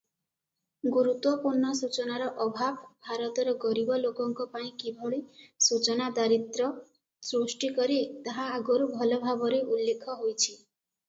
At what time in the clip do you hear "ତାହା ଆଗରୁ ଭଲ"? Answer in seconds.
8.31-9.21